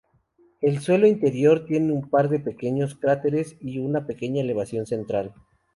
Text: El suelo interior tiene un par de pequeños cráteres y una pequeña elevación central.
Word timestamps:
El 0.61 0.79
suelo 0.79 1.05
interior 1.05 1.63
tiene 1.67 1.93
un 1.93 2.09
par 2.09 2.27
de 2.27 2.39
pequeños 2.39 2.95
cráteres 2.95 3.55
y 3.61 3.77
una 3.77 4.07
pequeña 4.07 4.41
elevación 4.41 4.87
central. 4.87 5.35